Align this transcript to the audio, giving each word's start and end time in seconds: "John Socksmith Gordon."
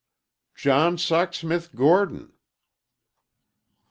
"John 0.55 0.97
Socksmith 0.97 1.73
Gordon." 1.75 2.33